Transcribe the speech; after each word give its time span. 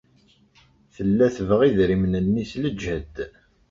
Tella 0.95 1.27
tebɣa 1.35 1.63
idrimen-nni 1.67 2.43
s 2.51 2.53
leǧhed. 2.63 3.15